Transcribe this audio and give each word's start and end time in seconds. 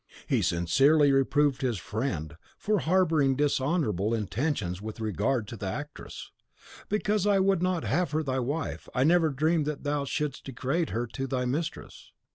He 0.25 0.41
sincerely 0.41 1.11
reproved 1.11 1.61
his 1.61 1.77
friend 1.77 2.35
for 2.57 2.79
harbouring 2.79 3.35
dishonourable 3.35 4.15
intentions 4.15 4.81
with 4.81 4.99
regard 4.99 5.47
to 5.49 5.55
the 5.55 5.67
actress. 5.67 6.31
"Because 6.89 7.27
I 7.27 7.37
would 7.37 7.61
not 7.61 7.83
have 7.83 8.09
her 8.09 8.23
thy 8.23 8.39
wife, 8.39 8.89
I 8.95 9.03
never 9.03 9.29
dreamed 9.29 9.67
that 9.67 9.83
thou 9.83 10.05
shouldst 10.05 10.45
degrade 10.45 10.89
her 10.89 11.05
to 11.05 11.27
thy 11.27 11.45
mistress. 11.45 12.13